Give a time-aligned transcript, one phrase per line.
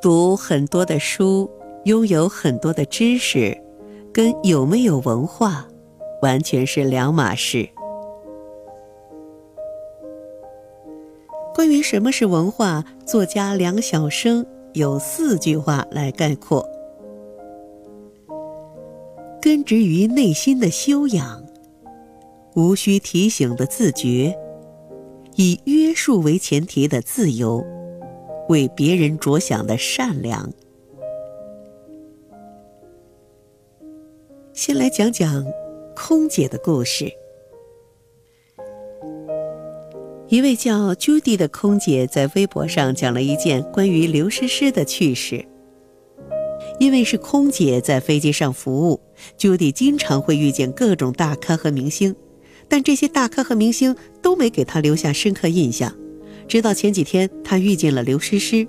[0.00, 1.50] 读很多的书，
[1.84, 3.58] 拥有很多的知识，
[4.12, 5.66] 跟有没有文化，
[6.20, 7.68] 完全是两码事。
[11.54, 16.68] 关于什么是文化，作家梁晓声有四句话来概括：
[19.40, 21.43] 根植于内心的修养，
[22.54, 24.36] 无需提醒的自觉，
[25.36, 27.64] 以约束为前提的自由。
[28.50, 30.52] 为别人着想的善良。
[34.52, 35.46] 先来讲讲
[35.96, 37.10] 空姐的故事。
[40.28, 45.46] 一位叫 Judy 的空姐在微博上讲了一件关于刘诗诗的趣事。
[46.78, 49.00] 因为是空姐在飞机上服务
[49.38, 52.14] ，Judy 经常会遇见各种大咖和明星，
[52.68, 55.94] 但这些大咖和明星都没给他留下深刻印象。
[56.46, 58.66] 直到前几天，他遇见了刘诗诗。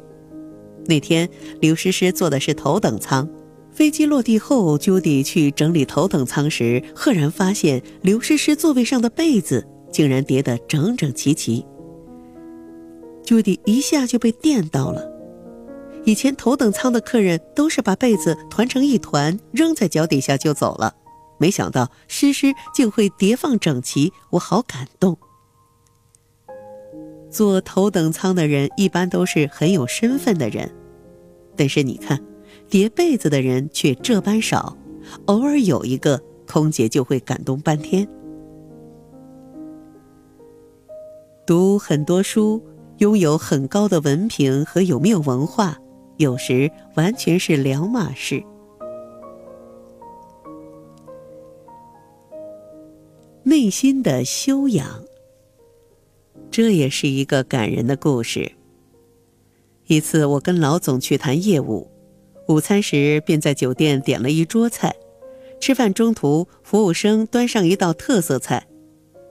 [0.88, 1.30] 那天，
[1.60, 3.28] 刘诗诗坐的是头等舱。
[3.72, 11.66] 飞机落地后，Judy 去整理头等舱时，赫然发现刘诗诗座位上的被子竟然叠得整整齐齐。
[13.26, 15.12] Judy 一下就被电到了。
[16.06, 20.96] 以前头等舱的客人都是把被子团成一团扔在脚底下就走了，
[21.38, 25.18] 没想到诗诗竟会叠放整齐，我好感动。
[27.30, 30.74] 坐头等舱的人一般都是很有身份的人，
[31.58, 32.24] 但是你看，
[32.70, 34.78] 叠被子的人却这般少，
[35.26, 38.08] 偶尔有一个空姐就会感动半天。
[41.46, 42.64] 读很多书，
[43.00, 45.78] 拥有很高的文凭和有没有文化，
[46.18, 48.42] 有时完全是两码事。
[53.66, 55.04] 内心的修养。
[56.52, 58.52] 这也是一个感人的故事。
[59.88, 61.90] 一次，我跟老总去谈业务，
[62.48, 64.96] 午餐时便在酒店点了一桌菜。
[65.60, 68.68] 吃饭中途，服务生端上一道特色菜，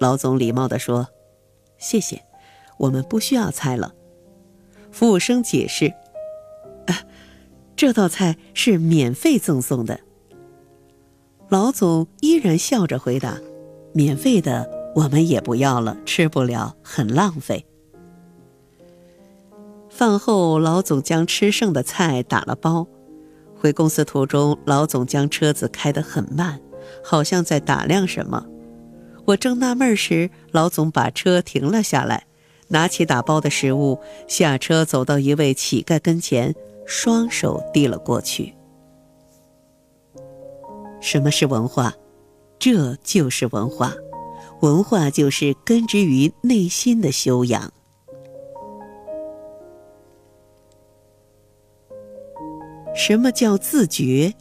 [0.00, 1.06] 老总礼貌地说
[1.78, 2.20] ：“谢谢，
[2.78, 3.94] 我们不需要菜了。”
[4.90, 5.94] 服务生解释
[6.90, 7.06] ：“啊，
[7.76, 10.00] 这道菜是免费赠送的。”
[11.48, 13.38] 老总依然笑着回答
[13.94, 17.66] ：“免费的。”我们也不要了，吃不了，很浪费。
[19.90, 22.86] 饭后，老总将吃剩的菜打了包。
[23.56, 26.60] 回公司途中，老总将车子开得很慢，
[27.02, 28.46] 好像在打量什么。
[29.24, 32.28] 我正纳闷时，老总把车停了下来，
[32.68, 36.54] 拿起打包的食物，下车走到一位乞丐跟前，
[36.86, 38.54] 双手递了过去。
[41.00, 41.92] 什么是文化？
[42.64, 43.92] 这就是文化。
[44.62, 47.70] 文化就是根植于内心的修养。
[52.96, 54.32] 什么叫自觉？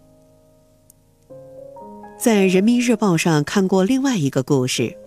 [2.18, 4.98] 在人民日报上看过另外一个故事。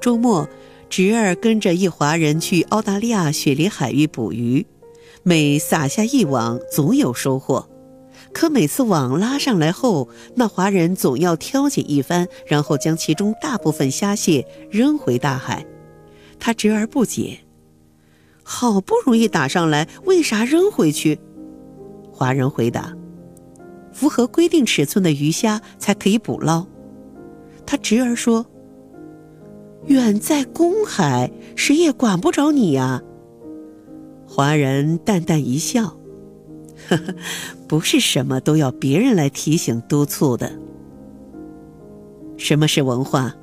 [0.00, 0.48] 周末，
[0.88, 4.66] 侄儿跟着一华人去澳大利亚雪梨海域捕鱼，
[5.22, 7.68] 每撒下一网，总有收获。
[8.36, 15.64] 可每次网拉上来后，那华人总要挑拣一番，然后将其中大部分虾蟹扔回大海。
[16.38, 17.38] 他侄儿不解
[18.44, 21.18] ：“好不容易打上来，为啥扔回去？”
[22.12, 22.94] 华人回答
[23.90, 26.66] ：“符合规定尺寸的鱼虾才可以捕捞。”
[27.64, 28.44] 他侄儿说
[29.88, 33.02] ：“远在公海，谁也管不着你呀。”
[34.28, 35.95] 华人淡淡一笑。
[36.88, 37.14] 呵呵，
[37.66, 40.50] 不是什么都要别人来提醒督促的。
[42.36, 43.34] 什么是文化？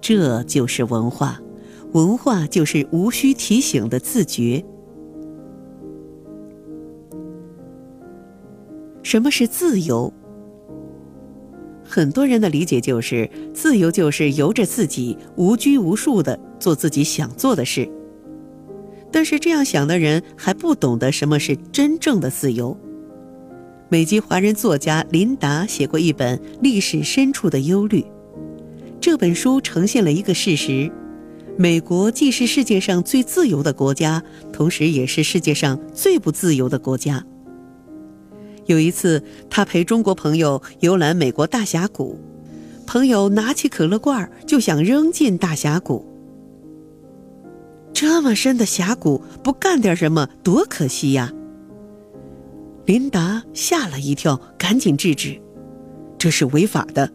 [0.00, 1.40] 这就是文化，
[1.92, 4.64] 文化就是无需提醒的自觉。
[9.02, 10.12] 什么是自由？
[11.84, 17.88] 很多人的理解就是，自由就是由着自己无拘无束的做自己想做的事。
[19.12, 22.76] 但是这样想的人还不懂得什么是真正的自由。
[23.92, 28.00] 美籍华人作家琳达写过一本《历史深处的忧虑》，
[29.00, 30.88] 这本书呈现了一个事实：
[31.58, 34.22] 美国既是世界上最自由的国家，
[34.52, 37.24] 同时也是世界上最不自由的国家。
[38.66, 42.16] 有一次，他陪中国朋友游览美国大峡谷，
[42.86, 46.06] 朋友拿起可乐罐就想扔进大峡谷。
[47.92, 51.32] 这么深的峡谷，不干点什么多可惜呀！
[52.90, 55.40] 琳达吓了一跳，赶紧制止
[56.18, 57.08] ：“这是违法的。”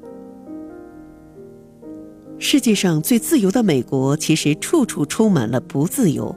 [2.40, 6.34] 世界上最自由的美国，其实处处充满了不自由。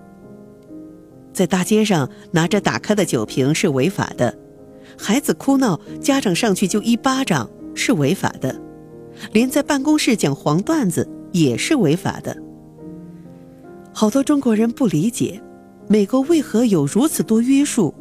[1.32, 4.36] 在大街上拿着打开的酒瓶是违法的，
[4.98, 8.60] 孩子哭闹，家长上去就一巴掌是违法的，
[9.32, 12.36] 连在办公室讲黄段子也是违法的。
[13.94, 15.40] 好多中国人不理解，
[15.86, 17.94] 美国为何有如此多约束，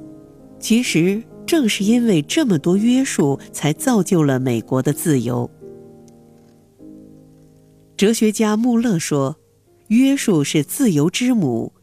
[0.59, 5.49] 其实正是因为这么多约束，才造就了美国的自由。
[7.95, 9.37] 哲学家穆勒说
[9.89, 11.73] ：“约束是自由之母。”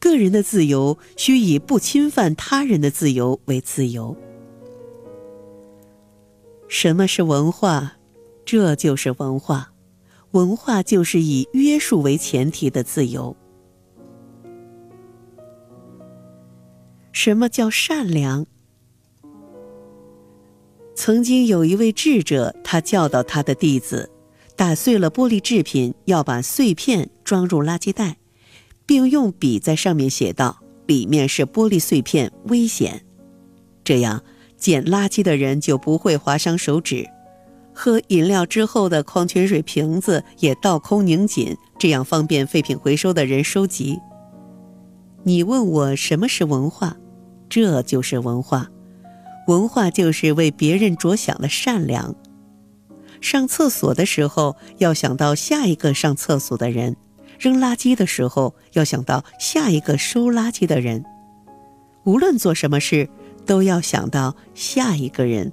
[0.00, 4.16] 个人的自由需以不侵犯他人的自由为自由。
[6.68, 7.98] 什么是文化？
[8.46, 9.72] 这就是文化。
[10.30, 13.36] 文化就是以约束为前提的自由。
[17.12, 18.46] 什么叫善良？
[20.94, 24.10] 曾经有一位智者，他教导他的弟子，
[24.56, 28.16] 打碎了玻璃制品，要把碎片装入垃圾袋。
[28.90, 33.04] 并用笔在上面写道：“里面是玻璃碎片，危险。”
[33.84, 34.20] 这样
[34.56, 37.06] 捡垃圾的人就不会划伤手指。
[37.72, 43.96] 喝饮料之后的矿泉水瓶子也倒空拧紧，这样方便废品回收的人收集。
[45.22, 46.96] 你问我什么是文化？
[47.48, 48.70] 这就是文化。
[49.48, 52.14] 文化就是为别人着想的善良。
[53.20, 56.96] 上厕所的时候要想到下一个上厕所的人。
[57.38, 61.02] 扔垃圾的时候，要想到下一个收垃圾的人；
[62.04, 63.08] 无论做什么事，
[63.46, 65.50] 都要想到下一个人。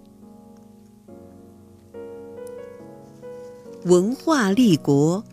[3.86, 5.24] 文化立国。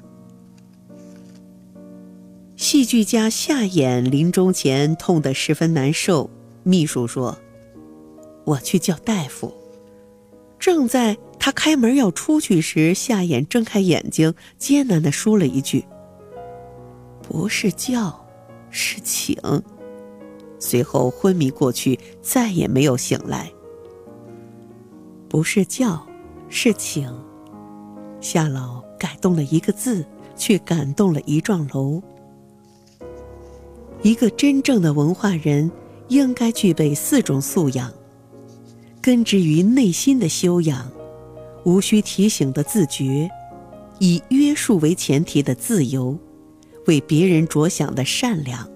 [2.64, 6.30] 戏剧家夏衍临终前痛得十分难受，
[6.62, 7.38] 秘书说
[8.46, 9.52] ：“我去叫大夫。”
[10.58, 15.84] 正在他开门要出去时，夏衍睁开眼睛，艰难的说了一句。
[17.20, 18.26] 不是叫，
[18.70, 19.36] 是请。
[20.58, 23.52] 随后昏迷过去，再也没有醒来。
[25.28, 26.06] 不是叫，
[26.48, 27.14] 是请。
[28.22, 30.02] 夏老改动了一个字，
[30.34, 32.02] 却感动了一幢楼。
[34.04, 35.70] 一个真正的文化人，
[36.08, 37.90] 应该具备四种素养：
[39.00, 40.92] 根植于内心的修养，
[41.64, 43.30] 无需提醒的自觉，
[43.98, 46.18] 以约束为前提的自由。
[46.86, 48.68] 为别人着想的善良。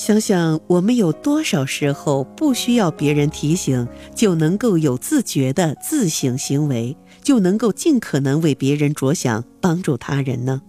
[0.00, 10.62] 想想我们有多少时候不需要别人提醒，就能够有自觉的自省行为，就能够尽可能为别人着想，帮助他人呢？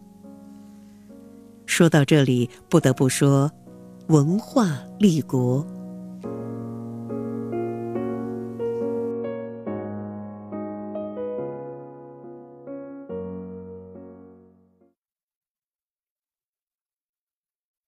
[1.66, 3.50] 说到这里，不得不说，
[4.08, 5.66] 文化立国。